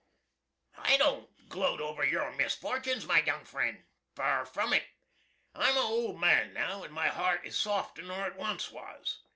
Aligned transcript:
"I 0.79 0.97
don't 0.97 1.29
gloat 1.47 1.79
over 1.79 2.03
your 2.03 2.31
misfortuns, 2.31 3.05
my 3.05 3.21
young 3.21 3.45
fren'. 3.45 3.85
Fur 4.15 4.45
from 4.45 4.73
it. 4.73 4.85
I'm 5.53 5.77
a 5.77 5.81
old 5.81 6.19
man 6.19 6.53
now, 6.55 6.83
& 6.85 6.89
my 6.89 7.09
hart 7.09 7.45
is 7.45 7.55
softer 7.55 8.01
nor 8.01 8.25
it 8.25 8.35
once 8.35 8.71
was. 8.71 9.19